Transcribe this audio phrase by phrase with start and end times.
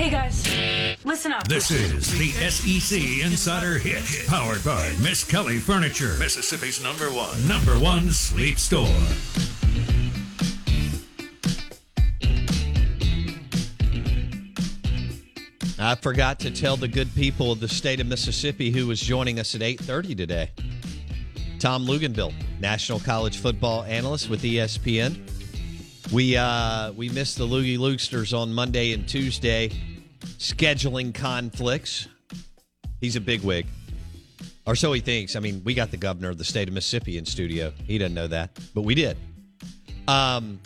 [0.00, 0.46] Hey guys,
[1.04, 1.46] listen up.
[1.46, 8.10] This is the SEC Insider Hit, powered by Miskelly Furniture, Mississippi's number one, number one
[8.10, 8.86] sleep store.
[15.78, 19.38] I forgot to tell the good people of the state of Mississippi who was joining
[19.38, 20.50] us at 8:30 today.
[21.58, 25.20] Tom Luginbill, National College Football Analyst with ESPN.
[26.10, 29.70] We uh, we missed the Loogie Loosters on Monday and Tuesday,
[30.40, 32.08] scheduling conflicts.
[33.00, 33.66] He's a bigwig,
[34.66, 35.36] or so he thinks.
[35.36, 37.72] I mean, we got the governor of the state of Mississippi in studio.
[37.86, 39.16] He doesn't know that, but we did.
[40.08, 40.58] Um,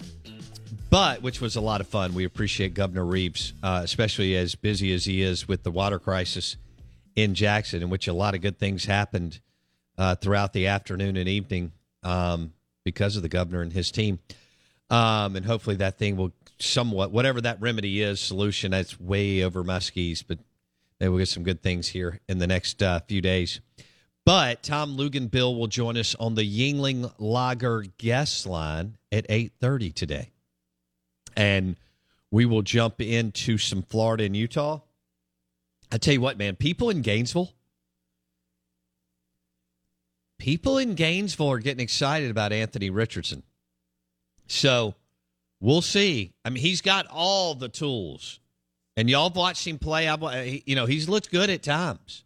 [0.91, 2.15] but which was a lot of fun.
[2.15, 6.57] We appreciate Governor Reeves, uh, especially as busy as he is with the water crisis
[7.17, 9.41] in Jackson, in which a lot of good things happened
[9.99, 11.73] uh, throughout the afternoon and evening
[12.05, 12.53] um,
[12.85, 14.21] because of the governor and his team.
[14.89, 19.65] Um, and hopefully that thing will somewhat, whatever that remedy is, solution, that's way over
[19.65, 20.39] my skis, but
[21.01, 23.61] maybe we'll get some good things here in the next uh, few days.
[24.25, 30.31] But Tom Luginbill will join us on the Yuengling Lager guest line at 8.30 today.
[31.37, 31.77] And
[32.31, 34.81] we will jump into some Florida and Utah.
[35.93, 37.53] I tell you what, man, people in Gainesville,
[40.39, 43.43] people in Gainesville are getting excited about Anthony Richardson.
[44.47, 44.95] So
[45.65, 46.35] we'll see.
[46.45, 48.39] I mean, he's got all the tools,
[48.97, 50.07] and y'all have watched him play.
[50.07, 52.23] I, you know, he's looked good at times,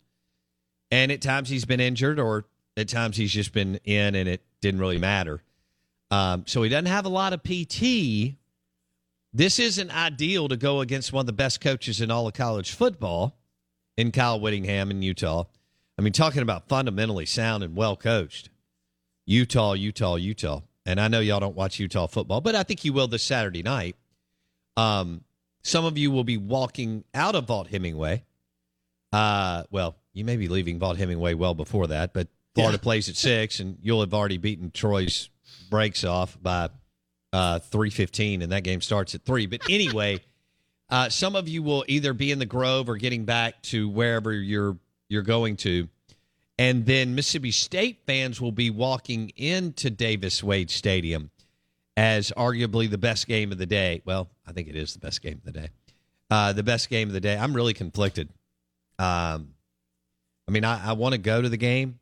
[0.91, 2.47] and at times he's been injured, or
[2.77, 5.41] at times he's just been in, and it didn't really matter.
[6.11, 8.35] Um, so he doesn't have a lot of PT.
[9.33, 12.73] This isn't ideal to go against one of the best coaches in all of college
[12.73, 13.37] football,
[13.97, 15.45] in Kyle Whittingham in Utah.
[15.97, 18.51] I mean, talking about fundamentally sound and well coached.
[19.27, 22.95] Utah, Utah, Utah and I know y'all don't watch Utah football, but I think you
[22.95, 23.95] will this Saturday night.
[24.79, 25.23] Um,
[25.63, 28.25] some of you will be walking out of Vaught Hemingway.
[29.13, 32.83] Uh, well, you may be leaving Vaught Hemingway well before that, but Florida yeah.
[32.83, 35.29] plays at six, and you'll have already beaten Troy's
[35.69, 36.71] breaks off by
[37.35, 39.45] uh, three fifteen, and that game starts at three.
[39.45, 40.21] But anyway,
[40.89, 44.33] uh, some of you will either be in the Grove or getting back to wherever
[44.33, 44.79] you're
[45.11, 45.89] you're going to
[46.59, 51.31] and then Mississippi State fans will be walking into Davis Wade Stadium
[51.97, 54.03] as arguably the best game of the day.
[54.05, 55.69] Well, I think it is the best game of the day.
[56.31, 57.37] Uh, the best game of the day.
[57.37, 58.29] I'm really conflicted.
[58.99, 59.55] Um,
[60.47, 62.01] I mean, I, I want to go to the game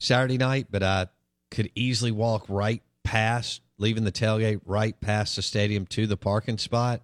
[0.00, 1.06] Saturday night, but I
[1.50, 6.58] could easily walk right past, leaving the tailgate right past the stadium to the parking
[6.58, 7.02] spot,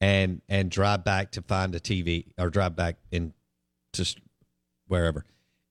[0.00, 3.32] and and drive back to find a TV or drive back in
[3.92, 4.16] to
[4.86, 5.24] wherever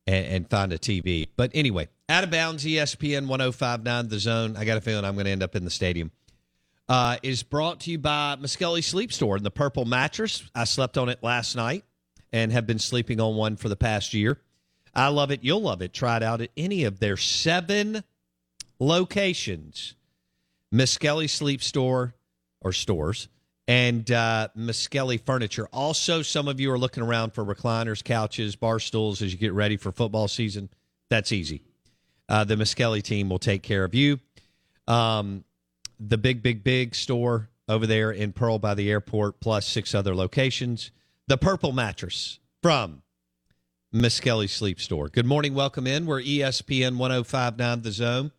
[0.09, 1.27] and, and find a TV.
[1.35, 4.57] But anyway, out of bounds, ESPN 1059, The Zone.
[4.57, 6.11] I got a feeling I'm going to end up in the stadium.
[6.87, 10.49] Uh, is brought to you by Miskelly Sleep Store and the Purple Mattress.
[10.55, 11.83] I slept on it last night
[12.33, 14.41] and have been sleeping on one for the past year.
[14.95, 15.43] I love it.
[15.43, 15.93] You'll love it.
[15.93, 18.03] Try it out at any of their seven
[18.79, 19.93] locations.
[20.73, 22.15] Miskelly Sleep Store
[22.61, 23.27] or stores
[23.69, 25.67] and uh, Miskelly Furniture.
[25.71, 29.53] Also, some of you are looking around for recliners, couches, bar stools as you get
[29.53, 30.69] ready for football season.
[31.11, 31.61] That's easy.
[32.27, 34.19] Uh, the Miskelly team will take care of you.
[34.87, 35.43] Um,
[35.99, 40.15] the big, big, big store over there in Pearl by the airport, plus six other
[40.15, 40.89] locations.
[41.27, 43.03] The Purple Mattress from
[43.93, 45.09] Miskelly Sleep Store.
[45.09, 45.53] Good morning.
[45.53, 46.07] Welcome in.
[46.07, 48.31] We're ESPN 1059 The Zone.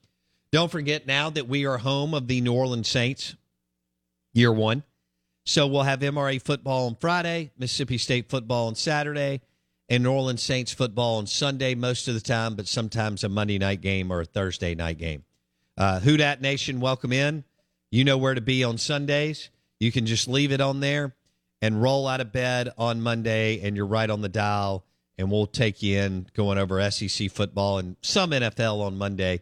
[0.50, 3.36] Don't forget now that we are home of the New Orleans Saints,
[4.32, 4.82] year one.
[5.50, 9.40] So we'll have MRA football on Friday, Mississippi State football on Saturday,
[9.88, 13.58] and New Orleans Saints football on Sunday most of the time, but sometimes a Monday
[13.58, 15.24] night game or a Thursday night game.
[15.76, 17.42] Uh, Dat Nation, welcome in.
[17.90, 19.50] You know where to be on Sundays.
[19.80, 21.16] You can just leave it on there
[21.60, 24.84] and roll out of bed on Monday, and you're right on the dial.
[25.18, 29.40] And we'll take you in going over SEC football and some NFL on Monday.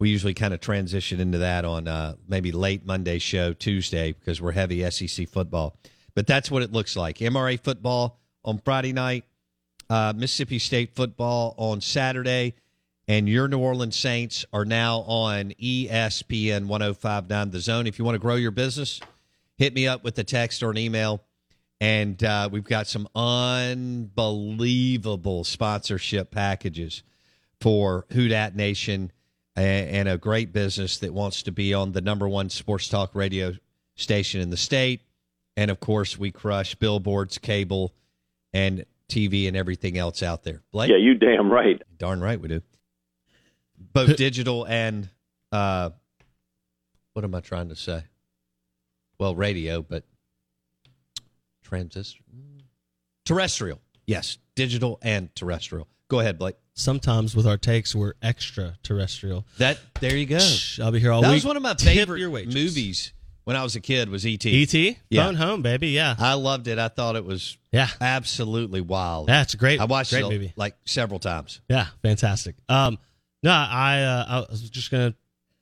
[0.00, 4.40] We usually kind of transition into that on uh, maybe late Monday show Tuesday because
[4.40, 5.76] we're heavy SEC football.
[6.14, 7.18] But that's what it looks like.
[7.18, 9.24] MRA football on Friday night,
[9.90, 12.54] uh, Mississippi State football on Saturday,
[13.08, 17.86] and your New Orleans Saints are now on ESPN 1059 The Zone.
[17.86, 19.00] If you want to grow your business,
[19.58, 21.22] hit me up with a text or an email.
[21.78, 27.02] And uh, we've got some unbelievable sponsorship packages
[27.60, 29.12] for Who Nation
[29.62, 33.54] and a great business that wants to be on the number one sports talk radio
[33.96, 35.02] station in the state.
[35.56, 37.92] And of course, we crush billboards, cable,
[38.52, 40.62] and TV and everything else out there.
[40.72, 40.90] Blake?
[40.90, 41.82] Yeah, you damn right.
[41.98, 42.62] Darn right we do.
[43.78, 45.08] Both digital and
[45.52, 45.90] uh
[47.12, 48.04] what am I trying to say?
[49.18, 50.04] Well, radio, but
[51.64, 52.22] transistor
[53.24, 53.80] terrestrial.
[54.06, 55.86] Yes, digital and terrestrial.
[56.08, 56.56] Go ahead, Blake.
[56.80, 59.44] Sometimes with our takes, we're extraterrestrial.
[59.58, 60.38] That there you go.
[60.38, 61.32] Shh, I'll be here all that week.
[61.32, 63.12] That was one of my Tip favorite movies
[63.44, 64.44] when I was a kid was ET.
[64.46, 64.98] E.T.
[65.08, 65.24] Yeah.
[65.24, 65.88] Phone home, baby.
[65.88, 66.78] Yeah, I loved it.
[66.78, 69.28] I thought it was yeah, absolutely wild.
[69.28, 69.80] a great.
[69.80, 70.52] I watched great it movie.
[70.56, 71.60] like several times.
[71.68, 72.56] Yeah, fantastic.
[72.68, 72.98] Um,
[73.42, 75.14] no, I uh, I was just gonna,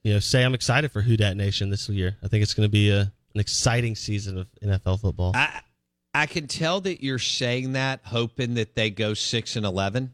[0.02, 2.16] you know, say I'm excited for Who Dat Nation this year.
[2.22, 5.32] I think it's gonna be a, an exciting season of NFL football.
[5.34, 5.60] I
[6.14, 10.12] I can tell that you're saying that, hoping that they go six and eleven.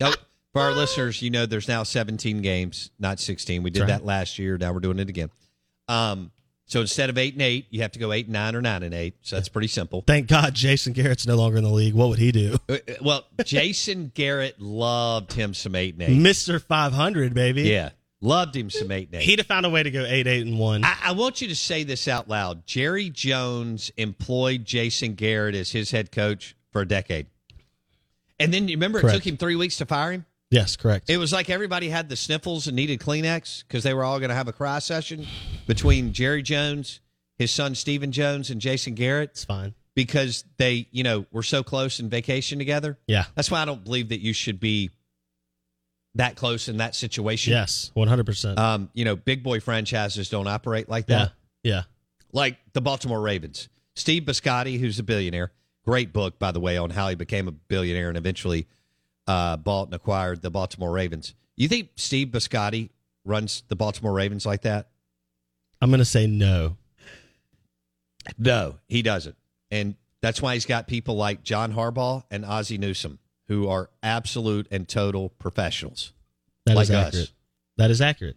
[0.00, 0.12] Now,
[0.56, 3.62] for our listeners, you know there's now 17 games, not 16.
[3.62, 3.88] We did right.
[3.88, 4.56] that last year.
[4.56, 5.28] Now we're doing it again.
[5.86, 6.30] Um,
[6.64, 8.82] so instead of eight and eight, you have to go eight and nine or nine
[8.82, 9.16] and eight.
[9.20, 10.02] So that's pretty simple.
[10.06, 11.92] Thank God Jason Garrett's no longer in the league.
[11.92, 12.56] What would he do?
[12.70, 16.16] Uh, uh, Well, Jason Garrett loved him some eight and eight.
[16.16, 17.64] Mister 500, baby.
[17.64, 17.90] Yeah,
[18.22, 19.24] loved him some eight and eight.
[19.24, 20.86] he'd have found a way to go eight, eight, and one.
[20.86, 22.66] I, I want you to say this out loud.
[22.66, 27.26] Jerry Jones employed Jason Garrett as his head coach for a decade.
[28.40, 30.24] And then you remember it took him three weeks to fire him?
[30.50, 31.10] Yes, correct.
[31.10, 34.28] It was like everybody had the sniffles and needed Kleenex because they were all going
[34.28, 35.26] to have a cry session
[35.66, 37.00] between Jerry Jones,
[37.36, 39.74] his son Stephen Jones, and Jason Garrett it's fine.
[39.96, 42.96] because they, you know, were so close in vacation together.
[43.08, 43.24] Yeah.
[43.34, 44.90] That's why I don't believe that you should be
[46.14, 47.52] that close in that situation.
[47.52, 48.24] Yes, 100.
[48.24, 51.32] percent Um, you know, big boy franchises don't operate like Yeah, that.
[51.62, 51.82] yeah.
[52.32, 53.68] like the Baltimore Ravens.
[53.96, 55.52] Steve Bisciotti, who's a billionaire,
[55.84, 58.66] great book by the way on how he became a billionaire and eventually
[59.26, 61.34] uh, bought and acquired the Baltimore Ravens.
[61.56, 62.90] You think Steve Bisciotti
[63.24, 64.88] runs the Baltimore Ravens like that?
[65.80, 66.76] I'm gonna say no.
[68.38, 69.36] No, he doesn't,
[69.70, 74.66] and that's why he's got people like John Harbaugh and Ozzie Newsome, who are absolute
[74.70, 76.12] and total professionals.
[76.64, 77.06] That is Like us.
[77.08, 77.32] accurate.
[77.76, 78.36] That is accurate.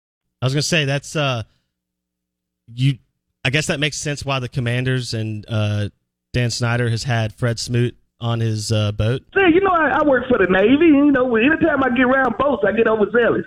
[0.41, 1.43] I was gonna say that's uh,
[2.73, 2.97] you.
[3.43, 5.89] I guess that makes sense why the Commanders and uh,
[6.33, 9.23] Dan Snyder has had Fred Smoot on his uh, boat.
[9.33, 10.85] Say, you know, I, I work for the Navy.
[10.85, 13.45] You know, anytime I get around boats, I get overzealous.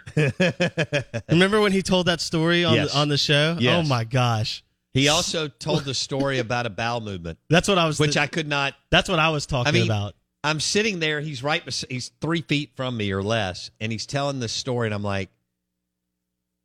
[1.28, 2.92] Remember when he told that story on Yes.
[2.92, 3.56] the, on the show?
[3.60, 3.84] Yes.
[3.84, 7.86] Oh my gosh, He also told the story about a bowel movement, that's what I
[7.86, 8.00] was.
[8.00, 10.14] which I could not That's what I was talking I mean, about.
[10.42, 11.20] I'm sitting there.
[11.20, 11.62] He's right.
[11.88, 15.30] He's three feet from me or less, and he's telling this story, and I'm like,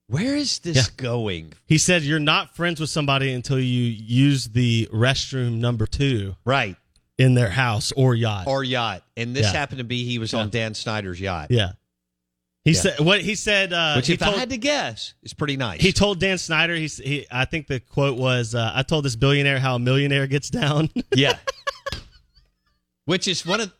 [0.09, 0.83] Where is this Yeah.
[0.97, 1.53] going?
[1.67, 6.75] He said you're not friends with somebody until you use the restroom number two Right.
[7.19, 8.47] in their house or yacht.
[8.47, 9.03] Or yacht.
[9.15, 9.51] And this Yeah.
[9.51, 11.51] happened to be he was on Dan Snyder's yacht.
[11.51, 11.73] yeah.
[12.65, 12.81] He Yeah.
[12.81, 13.71] said what he said.
[13.71, 15.79] Uh, Which, he if told, I had to guess, is pretty nice.
[15.79, 16.75] he told Dan Snyder.
[16.75, 20.25] He's, he, I think the quote was, uh, "I told this billionaire how a millionaire
[20.27, 21.37] gets down." yeah.
[23.05, 23.71] Which is one of.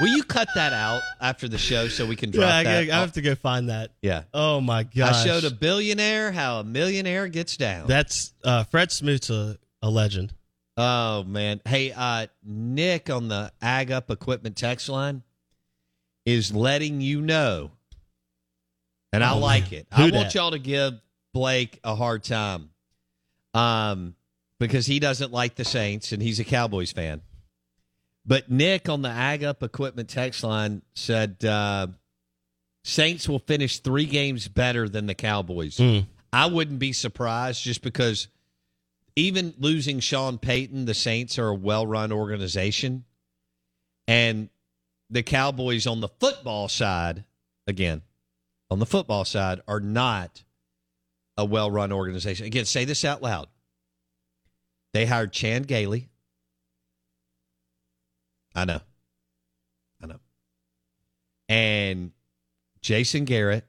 [0.00, 2.90] Will you cut that out after the show so we can drop yeah, I, that?
[2.90, 3.90] I have to go find that.
[4.00, 4.22] yeah.
[4.32, 5.14] Oh my gosh!
[5.14, 7.86] I showed a billionaire how a millionaire gets down.
[7.88, 10.32] That's uh, Fred Smoot's a, a legend.
[10.76, 11.60] Oh man.
[11.66, 15.24] Hey, uh Nick on the Ag Up Equipment text line
[16.24, 17.72] is letting you know.
[19.12, 19.80] And I Oh, like man.
[19.80, 19.86] it.
[19.90, 20.34] I Who want dat?
[20.36, 20.94] y'all to give
[21.34, 22.70] Blake a hard time.
[23.54, 24.14] Um
[24.60, 27.22] because he doesn't like the Saints and he's a Cowboys fan.
[28.28, 31.88] But Nick on the Ag Up Equipment text line said uh
[32.84, 35.76] Saints will finish 3 games better than the Cowboys.
[35.78, 36.06] Mm.
[36.32, 38.28] I wouldn't be surprised just because
[39.16, 43.04] even losing Sean Payton, the Saints are a well run organization.
[44.06, 44.48] And
[45.10, 47.24] the Cowboys on the football side,
[47.66, 48.02] again,
[48.70, 50.44] on the football side, are not
[51.36, 52.46] a well run organization.
[52.46, 53.48] Again, say this out loud.
[54.92, 56.10] They hired Chan Gailey.
[58.58, 58.80] I know.
[60.02, 60.20] I know.
[61.48, 62.12] And
[62.82, 63.64] Jason Garrett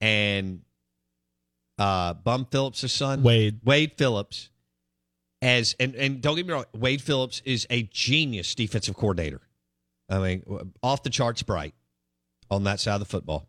[0.00, 0.60] and
[1.78, 3.60] uh, Bum Phillips' son, Wade.
[3.64, 4.50] Wade Phillips,
[5.40, 9.40] as and and don't get me wrong, Wade Phillips is a genius defensive coordinator.
[10.10, 11.74] I mean, off the charts bright
[12.50, 13.48] on that side of the football.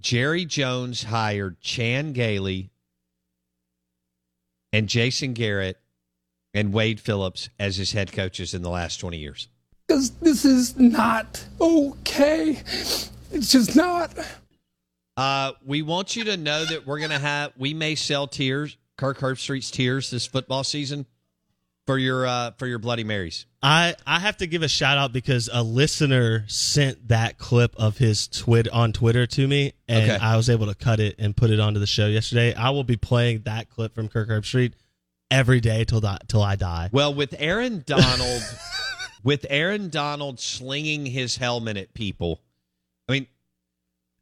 [0.00, 2.70] Jerry Jones hired Chan Gailey
[4.72, 5.78] and Jason Garrett
[6.56, 9.48] and Wade Phillips as his head coaches in the last 20 years.
[9.86, 12.58] Because this is not okay.
[13.32, 14.12] It's just not.
[15.16, 18.76] Uh, we want you to know that we're going to have, we may sell tears,
[18.96, 21.06] Kirk Herbstreit's tears this football season
[21.86, 23.46] for your, uh, for your Bloody Marys.
[23.62, 27.98] I, I have to give a shout out because a listener sent that clip of
[27.98, 30.24] his twit on Twitter to me, and Okay.
[30.24, 32.54] I was able to cut it and put it onto the show yesterday.
[32.54, 34.72] I will be playing that clip from Kirk Herbstreit
[35.30, 36.90] every day till di- till I die.
[36.92, 38.42] Well, with Aaron Donald,
[39.22, 42.40] with Aaron Donald slinging his helmet at people,
[43.08, 43.26] I mean,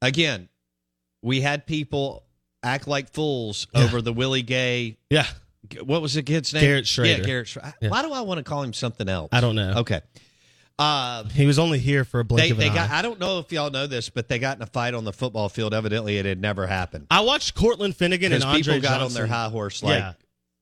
[0.02, 0.48] again,
[1.22, 2.24] we had people
[2.62, 4.96] act like fools over the Willie Gay.
[5.10, 5.26] Yeah.
[5.82, 6.62] What was the kid's name?
[6.62, 7.18] Garrett Shrader.
[7.18, 7.72] Yeah, Garrett Shrader.
[7.80, 7.88] Yeah.
[7.88, 9.30] Why do I want to call him something else?
[9.32, 9.74] I don't know.
[9.78, 10.00] Okay.
[10.78, 12.74] Uh, He was only here for a blink they of an eye.
[12.74, 12.90] got.
[12.90, 15.12] I don't know if y'all know this, but they got in a fight on the
[15.12, 15.72] football field.
[15.72, 17.06] Evidently, it had never happened.
[17.10, 19.22] I watched Cortland Finnegan and Andre people got Johnson.
[19.22, 20.12] on their high horse like Yeah.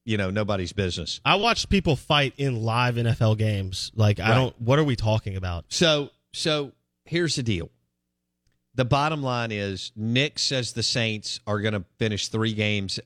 [0.04, 1.20] You know nobody's business.
[1.24, 3.92] I watched people fight in live NFL games.
[3.94, 4.60] Like I don't.
[4.60, 5.66] What are we talking about?
[5.68, 6.72] So so
[7.04, 7.70] here's the deal.
[8.74, 12.98] The bottom line is Nick says the Saints are going to finish three games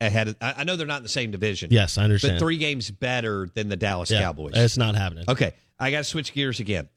[0.00, 0.28] ahead.
[0.28, 1.70] Of, I I know they're not in the same division.
[1.72, 2.34] Yes, I understand.
[2.34, 4.52] But three games better than the Dallas Yeah, Cowboys.
[4.54, 5.24] It's not happening.
[5.28, 6.88] Okay, I got to switch gears again.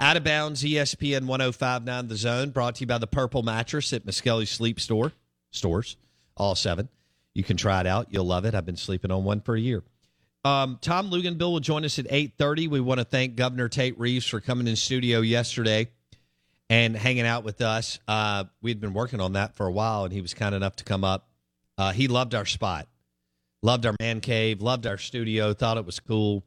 [0.00, 4.04] Out of bounds, ESPN 1059 The Zone, brought to you by the Purple Mattress at
[4.04, 5.12] Miskelly Sleep Store.
[5.52, 5.96] Stores,
[6.36, 6.88] all seven.
[7.34, 8.08] You can try it out.
[8.10, 8.54] You'll love it.
[8.54, 9.82] I've been sleeping on one for a year.
[10.44, 12.68] Um, Tom Luginbill will join us at 8.30.
[12.68, 15.88] We want to thank Governor Tate Reeves for coming in studio yesterday
[16.68, 17.98] and hanging out with us.
[18.06, 20.84] Uh, we'd been working on that for a while, and he was kind enough to
[20.84, 21.28] come up.
[21.78, 22.88] Uh, he loved our spot,
[23.62, 26.44] loved our man cave, loved our studio, thought it was cool.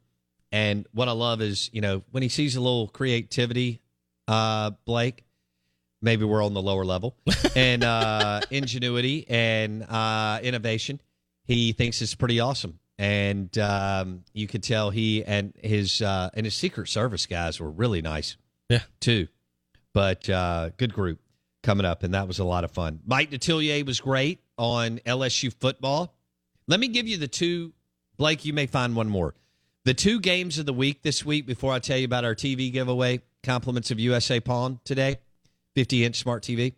[0.52, 3.80] And what I love is, you know, when he sees a little creativity,
[4.26, 5.24] uh, Blake,
[6.02, 7.16] maybe we're on the lower level,
[7.56, 11.00] and uh, ingenuity and uh, innovation,
[11.44, 12.78] he thinks it's pretty awesome.
[13.00, 17.70] And um, you could tell he and his uh, and his Secret Service guys were
[17.70, 18.36] really nice,
[18.68, 18.80] Yeah.
[19.00, 19.28] too.
[19.94, 21.20] But uh, good group
[21.62, 23.00] coming up, and that was a lot of fun.
[23.06, 26.14] Mike Detillier was great on LSU football.
[26.66, 27.72] Let me give you the two,
[28.16, 28.44] Blake.
[28.44, 29.34] You may find one more.
[29.84, 31.46] The two games of the week this week.
[31.46, 35.18] Before I tell you about our TV giveaway, compliments of USA Pawn today,
[35.78, 36.74] fifty inch smart TV.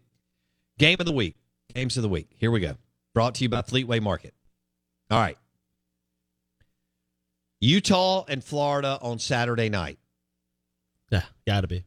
[0.79, 1.35] Game of the week.
[1.75, 2.29] Games of the week.
[2.37, 2.75] Here we go.
[3.15, 4.35] Brought to you by Fleetway Market.
[5.11, 5.39] All right.
[7.61, 9.99] Utah and Florida on Saturday night.
[11.11, 11.83] Yeah, gotta be.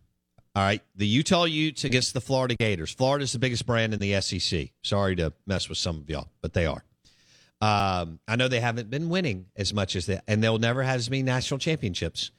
[0.55, 2.91] All right, the Utah Utes against the Florida Gators.
[2.91, 4.70] Florida's the biggest brand in the SEC.
[4.82, 6.84] Sorry to mess with some of y'all, but they are.
[7.62, 10.96] Um, I know they haven't been winning as much as that, and they'll never have
[10.96, 12.32] as many national championships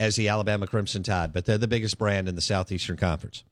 [0.00, 3.44] as the Alabama Crimson Tide, but they're the biggest brand in the Southeastern Conference.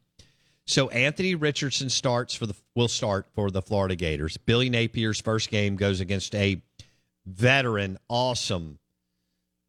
[0.66, 4.36] So Anthony Richardson starts for the will start for the Florida Gators.
[4.36, 6.62] Billy Napier's first game goes against a
[7.26, 8.78] veteran, awesome,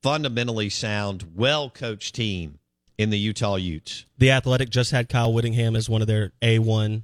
[0.02, 2.60] fundamentally sound, well coached team
[2.98, 4.06] in the Utah Utes.
[4.18, 7.04] The Athletic just had Kyle Whittingham as one of their A one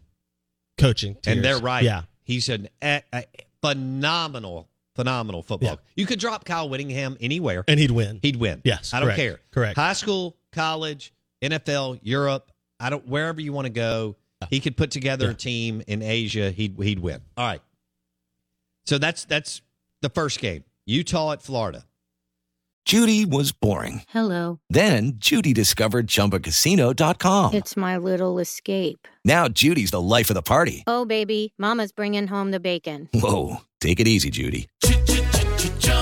[0.78, 1.18] coaching.
[1.26, 1.84] and they're right.
[1.84, 2.04] Yeah.
[2.24, 3.24] he's an a, a
[3.62, 5.72] phenomenal, phenomenal football.
[5.72, 5.76] Yeah.
[5.96, 8.20] You could drop Kyle Whittingham anywhere, And he'd win.
[8.22, 8.62] he'd win.
[8.64, 9.40] Yes, I don't correct, care.
[9.52, 9.76] correct.
[9.78, 12.52] High school, college, NFL, Europe.
[12.80, 14.16] I don't wherever you want to go.
[14.50, 15.32] He could put together Yeah.
[15.32, 16.52] a team in Asia.
[16.52, 17.22] He'd he'd win.
[17.38, 17.62] All right.
[18.86, 19.62] So that's that's
[20.02, 20.64] the first game.
[20.86, 21.86] Utah at Florida.
[22.86, 24.02] Judy was boring.
[24.10, 24.60] Hello.
[24.70, 27.54] Then Judy discovered ChumbaCasino.com.
[27.54, 29.08] It's my little escape.
[29.24, 30.84] Now Judy's the life of the party.
[30.88, 33.08] Oh, baby, Mama's bringing home the bacon.
[33.14, 34.70] Whoa, take it easy, Judy.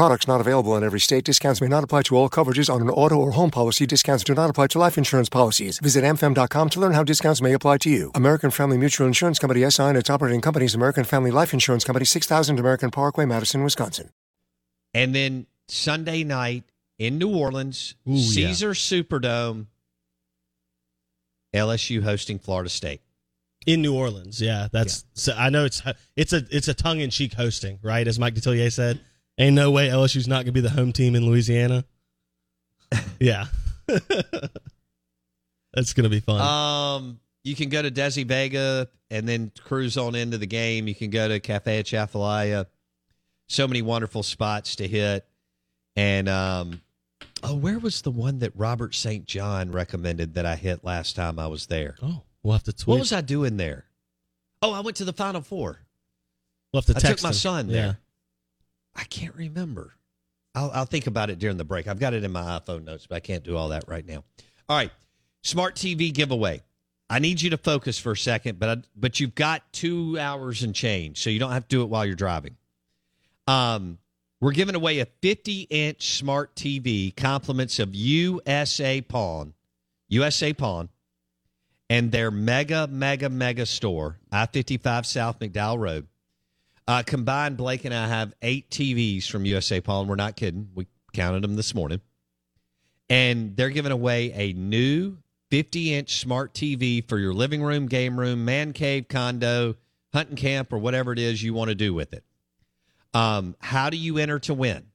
[0.00, 1.24] Products not available in every state.
[1.24, 3.84] Discounts may not apply to all coverages on an auto or home policy.
[3.84, 5.78] Discounts do not apply to life insurance policies.
[5.78, 8.10] Visit amfam.com to learn how discounts may apply to you.
[8.14, 12.06] American Family Mutual Insurance Company SI and its operating companies American Family Life Insurance Company
[12.06, 14.08] 6000 American Parkway, Madison, Wisconsin.
[14.94, 16.64] And then Sunday night
[16.98, 18.46] in New Orleans, Ooh, yeah.
[18.46, 19.66] Caesar Superdome,
[21.54, 23.02] LSU hosting Florida State.
[23.66, 24.40] in New Orleans.
[24.40, 25.04] Yeah, that's.
[25.12, 25.82] So I know it's
[26.16, 28.08] it's a it's a tongue in cheek hosting, right?
[28.08, 28.98] As Mike Detillier said,
[29.40, 31.84] ain't no way LSU's not gonna be the home team in Louisiana.
[33.20, 33.46] yeah,
[35.72, 36.40] that's gonna be fun.
[36.40, 40.86] Um, you can go to Desi Vega and then cruise on into the game.
[40.86, 42.66] You can go to Cafe Chafalaya.
[43.48, 45.26] So many wonderful spots to hit.
[45.96, 46.82] And um,
[47.42, 49.24] oh, where was the one that Robert St.
[49.24, 51.96] John recommended that I hit last time I was there?
[52.02, 52.86] oh, we'll have to tweet.
[52.86, 53.86] What was I doing there?
[54.62, 55.80] Oh, I went to the Final Four.
[56.72, 57.34] We'll have to I took my him.
[57.34, 57.94] son Yeah.
[58.94, 59.94] I can't remember.
[60.54, 61.86] I'll, I'll think about it during the break.
[61.86, 64.24] I've got it in my iPhone notes, but I can't do all that right now.
[64.68, 64.90] All right,
[65.42, 66.62] smart TV giveaway.
[67.08, 70.62] I need you to focus for a second, but I, but you've got two hours
[70.62, 72.56] and change, so you don't have to do it while you're driving.
[73.48, 73.98] Um,
[74.40, 79.54] we're giving away a 50 inch smart TV, compliments of USA Pawn,
[80.08, 80.88] USA Pawn,
[81.90, 86.06] and their mega, mega, mega store, I 55 South McDowell Road.
[86.90, 90.08] Uh, combined, Blake and I have eight TVs from USA Pawn.
[90.08, 90.70] We're not kidding.
[90.74, 92.00] We counted them this morning.
[93.08, 95.18] And they're giving away a new
[95.52, 99.76] 50 inch smart TV for your living room, game room, man cave, condo,
[100.12, 102.24] hunting camp, or whatever it is you want to do with it.
[103.14, 104.86] Um, how do you enter to win?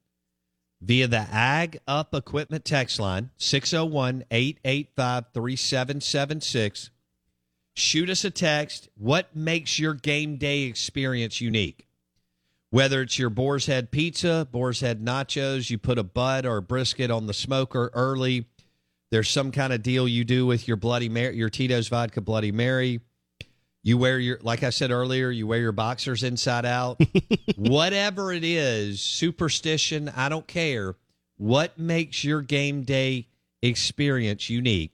[0.81, 6.89] Via the Ag Up Equipment text line, 601 885 3776.
[7.73, 8.89] Shoot us a text.
[8.97, 11.85] What makes your game day experience unique?
[12.71, 16.62] Whether it's your Boar's Head pizza, Boar's Head nachos, you put a bud or a
[16.62, 18.45] brisket on the smoker early.
[19.12, 22.51] There's some kind of deal you do with your Bloody Mary, your Tito's Vodka Bloody
[22.51, 23.01] Mary.
[23.84, 26.99] You wear your, like I said earlier, you wear your boxers inside out.
[27.56, 30.95] Whatever it is, superstition, I don't care.
[31.38, 33.28] What makes your game day
[33.62, 34.91] experience unique?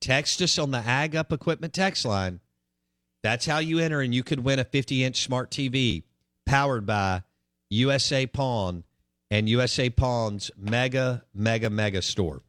[0.00, 2.40] Text us on the Ag Up Equipment text line.
[3.22, 6.02] That's how you enter, and you could win a 50 inch smart TV
[6.46, 7.22] powered by
[7.70, 8.84] USA Pawn
[9.30, 12.42] and USA Pawn's mega, mega, mega store.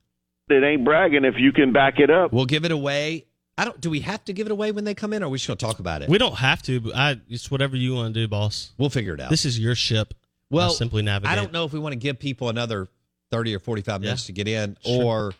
[0.49, 2.33] It ain't bragging if you can back it up.
[2.33, 3.25] We'll give it away.
[3.57, 3.79] I don't.
[3.79, 5.47] Do we have to give it away when they come in, or are we just
[5.47, 6.09] going to talk about it?
[6.09, 8.71] We don't have to, but I it's whatever you want to do, boss.
[8.77, 9.29] We'll figure it out.
[9.29, 10.13] This is your ship.
[10.49, 11.31] well, I'll simply navigate.
[11.31, 12.87] I don't know if we want to give people another
[13.31, 14.25] 30 or 45 minutes Yeah.
[14.27, 15.03] to get in, Sure.
[15.03, 15.33] or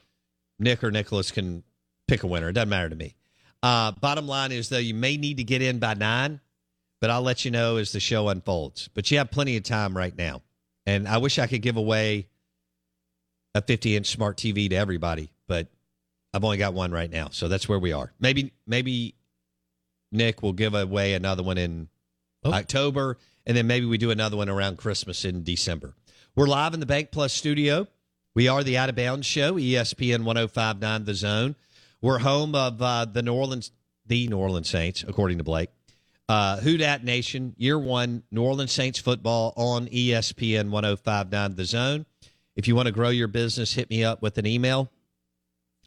[0.59, 1.63] Nick or Nicholas can
[2.07, 2.49] pick a winner.
[2.49, 3.15] It doesn't matter to me.
[3.61, 6.39] Uh, bottom line is, though, you may need to get in by nine,
[7.03, 8.87] but I'll let you know as the show unfolds.
[8.93, 10.41] But you have plenty of time right now.
[10.85, 12.29] And I wish I could give away
[13.53, 15.67] a 50 inch smart TV to everybody, but
[16.33, 17.27] I've only got one right now.
[17.29, 18.13] So that's where we are.
[18.21, 19.15] Maybe, maybe
[20.13, 21.89] Nick will give away another one in
[22.45, 25.95] October, and then maybe we do another one around Christmas in December.
[26.37, 27.85] We're live in the Bank Plus studio.
[28.33, 31.55] We are the Out of Bounds Show, ESPN 1059 The Zone.
[32.01, 33.71] We're home of uh, the New Orleans,
[34.05, 35.69] the New Orleans Saints, according to Blake.
[36.29, 42.05] Uh, Who Dat Nation, year one, New Orleans Saints football on ESPN 1059 The Zone.
[42.55, 44.89] If you want to grow your business, hit me up with an email.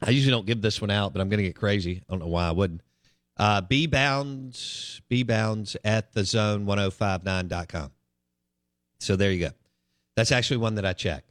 [0.03, 2.03] I usually don't give this one out, but I'm going to get crazy.
[2.09, 2.83] I don't know why I wouldn't.
[3.39, 7.93] Uh, B bounds, B bounds at the zone 1059.com.
[9.01, 9.51] So there you go.
[10.17, 11.25] That's actually one that I check.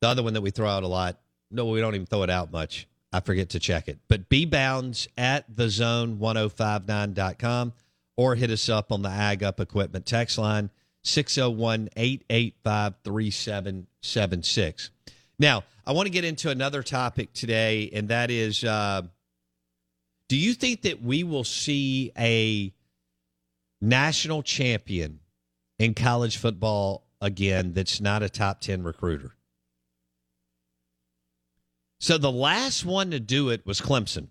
[0.00, 1.20] The other one that we throw out a lot,
[1.50, 2.86] no, we don't even throw it out much.
[3.12, 3.98] I forget to check it.
[4.08, 7.72] But B bounds at the zone 1059.com
[8.16, 10.70] or hit us up on the Ag Up Equipment text line
[11.02, 14.90] 601 885 3776.
[15.38, 19.02] Now, I want to get into another topic today, and that is uh,
[20.28, 22.72] do you think that we will see a
[23.80, 25.20] national champion
[25.78, 29.34] in college football again that's not a top 10 recruiter?
[32.00, 34.28] So the last one to do it was Clemson.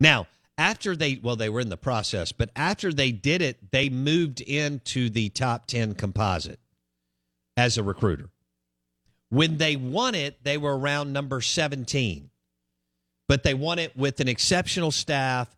[0.00, 0.26] Now,
[0.58, 4.40] after they, well, they were in the process, but after they did it, they moved
[4.40, 6.58] into the top 10 composite
[7.56, 8.28] as a recruiter.
[9.30, 12.30] When they won it, they were around number 17,
[13.28, 15.54] but they won it with an exceptional staff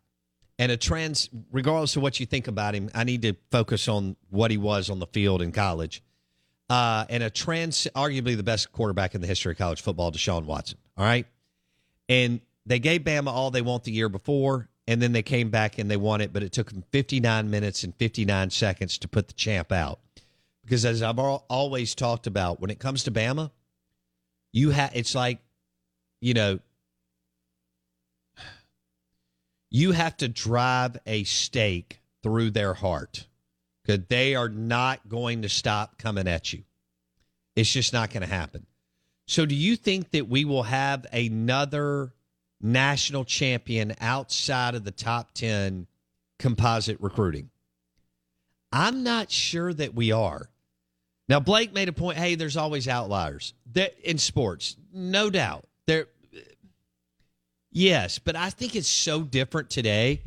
[0.61, 4.15] and a trans, regardless of what you think about him, I need to focus on
[4.29, 6.03] what he was on the field in college.
[6.69, 10.45] Uh, and a trans, arguably the best quarterback in the history of college football, Deshaun
[10.45, 10.77] Watson.
[10.97, 11.25] All right.
[12.07, 15.77] And they gave Bama all they want the year before, and then they came back
[15.77, 19.29] and they won it, but it took them 59 minutes and 59 seconds to put
[19.29, 20.01] the champ out.
[20.65, 23.51] Because as I've al- always talked about, when it comes to Bama,
[24.51, 25.39] you have it's like,
[26.19, 26.59] you know,
[29.69, 33.27] you have to drive a stake through their heart
[33.83, 36.63] because they are not going to stop coming at you.
[37.55, 38.65] It's just not going to happen.
[39.25, 42.11] So, do you think that we will have another
[42.61, 45.87] national champion outside of the top 10
[46.39, 47.49] composite recruiting?
[48.71, 50.49] I'm not sure that we are.
[51.27, 55.65] Now, Blake made a point hey, there's always outliers that in sports, no doubt.
[55.87, 56.07] There,
[57.71, 60.21] yes, but I think it's so different today,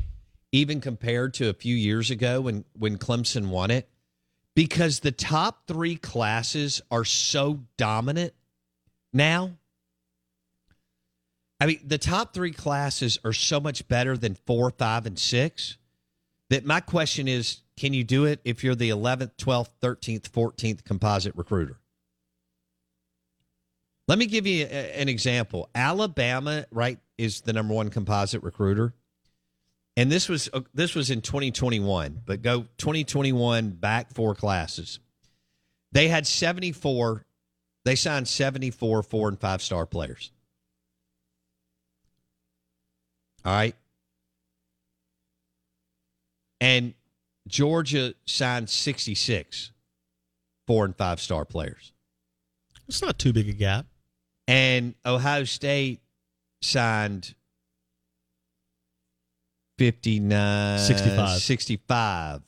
[0.51, 3.87] even compared to a few years ago when, when Clemson won it,
[4.55, 8.33] because the top three classes are so dominant
[9.13, 9.51] now.
[11.59, 15.77] I mean, the top three classes are so much better than four, five, and six
[16.49, 20.83] that my question is can you do it if you're the 11th, 12th, 13th, 14th
[20.83, 21.77] composite recruiter?
[24.07, 25.69] Let me give you a, an example.
[25.73, 28.93] Alabama, right, is the number one composite recruiter.
[29.97, 34.99] And this was uh, this was in 2021, but go 2021 back four classes.
[35.91, 37.25] They had 74
[37.85, 40.31] they signed 74 four and five star players.
[43.45, 43.75] All right.
[46.59, 46.95] And
[47.47, 49.71] Georgia signed 66
[50.65, 51.93] four and five star players.
[52.87, 53.85] It's not too big a gap.
[54.47, 56.01] And Ohio State
[56.61, 57.35] signed
[59.77, 61.41] 59 65.
[61.41, 62.41] 65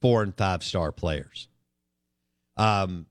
[0.00, 1.48] four and five star players.
[2.56, 3.06] Um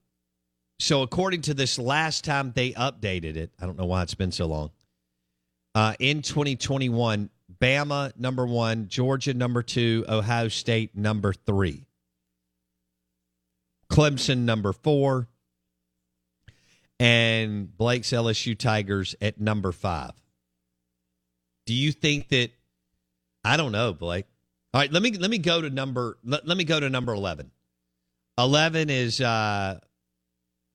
[0.78, 4.32] so according to this last time they updated it, I don't know why it's been
[4.32, 4.70] so long.
[5.74, 7.30] Uh, in 2021,
[7.60, 11.86] Bama number one, Georgia number two, Ohio State number three,
[13.90, 15.28] Clemson number four,
[16.98, 20.12] and Blake's LSU Tigers at number five.
[21.66, 22.50] Do you think that?
[23.44, 24.26] I don't know, Blake.
[24.74, 27.12] All right, let me let me go to number let, let me go to number
[27.12, 27.50] eleven.
[28.38, 29.78] Eleven is uh,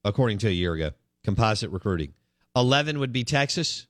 [0.04, 0.92] according to a year ago
[1.24, 2.14] composite recruiting.
[2.56, 3.87] Eleven would be Texas.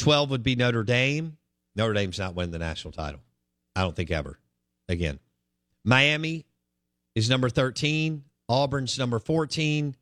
[0.00, 1.36] 12 would be Notre Dame.
[1.76, 3.20] Notre Dame's not winning the national title.
[3.76, 4.38] I don't think ever.
[4.88, 5.20] Again,
[5.84, 6.46] Miami
[7.14, 8.24] is number 13.
[8.48, 9.94] Auburn's number 14.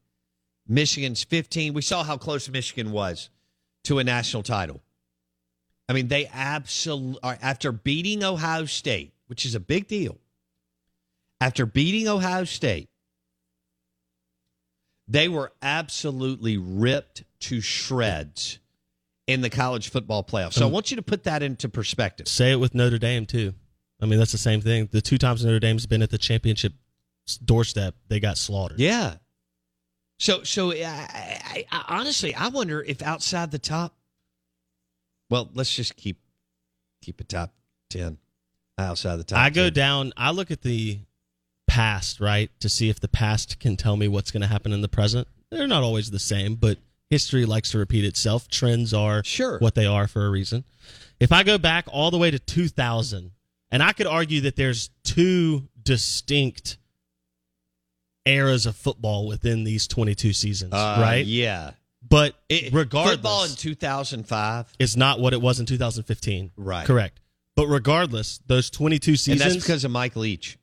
[0.66, 1.74] Michigan's 15.
[1.74, 3.28] We saw how close Michigan was
[3.84, 4.82] to a national title.
[5.88, 10.18] I mean, they absolutely, uh, after beating Ohio State, which is a big deal,
[11.40, 12.88] after beating Ohio State,
[15.06, 18.58] they were absolutely ripped to shreds
[19.28, 20.54] in the college football playoff.
[20.54, 22.26] So I um, want you to put that into perspective.
[22.26, 23.52] Say it with Notre Dame too.
[24.00, 24.88] I mean, that's the same thing.
[24.90, 26.72] The two times Notre Dame's been at the championship
[27.44, 28.80] doorstep, they got slaughtered.
[28.80, 29.16] Yeah.
[30.18, 33.94] So, so I, I, I, honestly, I wonder if outside the top.
[35.30, 36.18] Well, let's just keep
[37.02, 37.52] keep it top
[37.90, 38.16] ten
[38.78, 39.38] outside the top.
[39.38, 40.12] I go down.
[40.16, 41.00] I look at the
[41.68, 44.80] past, right, to see if the past can tell me what's going to happen in
[44.80, 45.28] the present.
[45.50, 46.78] They're not always the same, but
[47.10, 48.48] history likes to repeat itself.
[48.48, 49.58] Trends are Sure.
[49.58, 50.64] what they are for a reason.
[51.20, 53.32] If I go back all the way to 2000,
[53.70, 56.78] and I could argue that there's two distinct
[58.26, 61.24] eras of football within these 22 seasons, Uh, right?
[61.26, 61.72] Yeah.
[62.06, 64.66] But It, regardless, football in 2005.
[64.78, 66.52] is not what it was in 2015.
[66.56, 66.86] Right.
[66.86, 67.20] Correct.
[67.56, 70.58] But regardless, those 22 And seasons that's because of Mike Leach.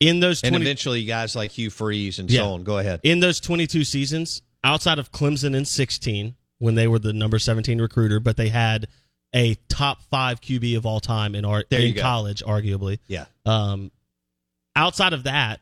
[0.00, 2.40] in those And eventually guys like Hugh Freeze and Yeah.
[2.42, 2.64] so on.
[2.64, 3.00] Go ahead.
[3.02, 7.80] in those 22 seasons, outside of Clemson in 16 when they were the number 17
[7.80, 8.88] recruiter, but they had
[9.34, 12.98] a top 5 QB of all time in There in college arguably.
[13.06, 13.26] Yeah.
[13.44, 13.90] Um
[14.74, 15.60] outside of that,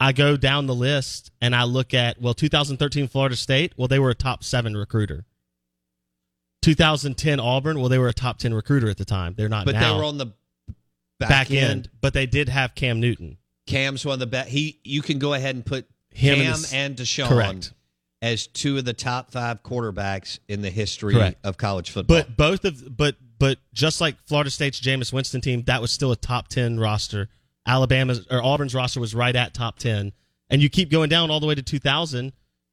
[0.00, 3.98] I go down the list and I look at well 2013 Florida State, well they
[3.98, 5.24] were a top 7 recruiter.
[6.62, 9.34] 2010 Auburn, well they were a top 10 recruiter at the time.
[9.36, 9.92] They're not But now.
[9.92, 10.26] they were on the
[11.18, 11.70] back, back, end.
[11.70, 13.38] end, but they did have Cam Newton.
[13.66, 14.48] Cam's one of the best.
[14.48, 15.86] He, you can go ahead and put
[16.18, 17.72] Him and his- and Deshaun Correct.
[18.20, 21.38] as two of the top five quarterbacks in the history Correct.
[21.44, 22.18] of college football.
[22.18, 26.10] But both of but but just like Florida State's Jameis Winston team, that was still
[26.12, 27.28] a top ten roster.
[27.66, 30.12] Alabama's or Auburn's roster was right at top ten,
[30.50, 32.32] and you keep going down all the way to 2000.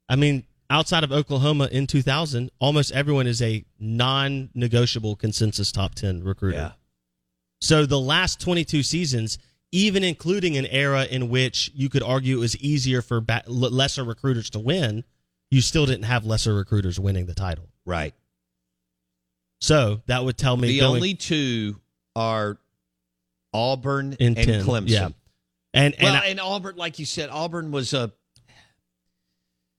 [0.10, 6.24] I mean, outside of Oklahoma in 2000, almost everyone is a non-negotiable consensus top ten
[6.24, 6.58] recruiter.
[6.58, 6.72] Yeah.
[7.62, 9.38] So the last 22 seasons,
[9.76, 14.04] even including an era in which you could argue it was easier for ba- lesser
[14.06, 15.04] recruiters to win,
[15.52, 17.68] you still didn't have lesser recruiters winning the title.
[17.86, 18.14] right.
[19.62, 21.80] So that would tell me The going- only two
[22.16, 22.58] are
[23.54, 24.90] Auburn and 10, Clemson.
[24.90, 25.10] Yeah.
[25.74, 28.12] And and well, I- and Auburn, like you said, Auburn was a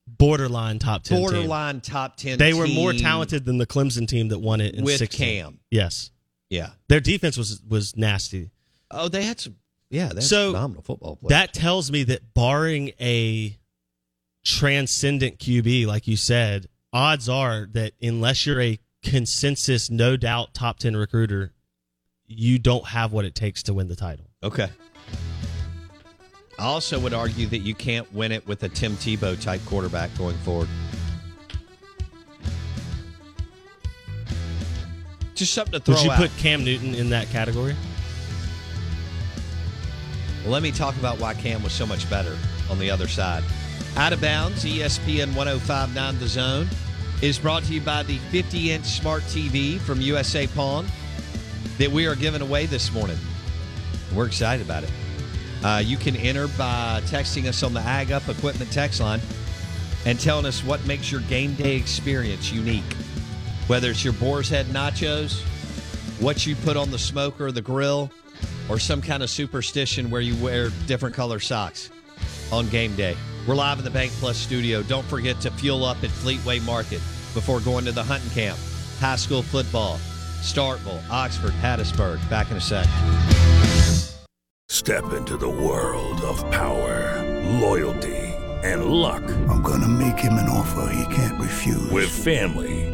[0.06, 1.22] borderline top 10 team.
[1.24, 2.38] borderline top ten.
[2.38, 5.26] They were more talented than the Clemson team that won it in with 16.
[5.42, 5.60] Cam.
[5.70, 6.10] Yes.
[6.50, 6.70] Yeah.
[6.88, 8.50] Their defense was was nasty.
[8.90, 9.56] Oh, they had some.
[9.90, 11.30] Yeah, that's So, phenomenal football players.
[11.30, 13.56] That tells me that barring a
[14.44, 20.78] transcendent QB like you said, odds are that unless you're a consensus no doubt top
[20.78, 21.52] 10 recruiter,
[22.26, 24.26] you don't have what it takes to win the title.
[24.42, 24.68] Okay.
[26.58, 30.16] I also would argue that you can't win it with a Tim Tebow type quarterback
[30.16, 30.68] going forward.
[35.34, 36.18] Just something to throw Would you out.
[36.18, 37.76] put Cam Newton in that category?
[40.46, 42.38] Let me talk about why Cam was so much better
[42.70, 43.42] on the other side.
[43.96, 46.68] Out of bounds, ESPN 1059 The Zone
[47.20, 50.86] is brought to you by the 50 inch smart TV from USA Pawn
[51.78, 53.16] that we are giving away this morning.
[54.14, 54.90] We're excited about it.
[55.64, 59.20] Uh, you can enter by texting us on the Ag Up Equipment text line
[60.04, 62.84] and telling us what makes your game day experience unique.
[63.66, 65.40] Whether it's your boar's head nachos,
[66.20, 68.12] what you put on the smoker or the grill,
[68.68, 71.90] or some kind of superstition where you wear different color socks
[72.52, 73.16] on game day.
[73.46, 74.82] We're live in the Bank Plus studio.
[74.82, 77.00] Don't forget to fuel up at Fleetway Market
[77.34, 78.58] before going to the hunting camp.
[78.98, 79.98] High school football,
[80.40, 82.28] Starkville, Oxford, Hattiesburg.
[82.28, 82.86] Back in a sec.
[84.68, 87.22] Step into the world of power,
[87.60, 88.16] loyalty,
[88.64, 89.22] and luck.
[89.48, 91.90] I'm gonna make him an offer he can't refuse.
[91.90, 92.85] With family,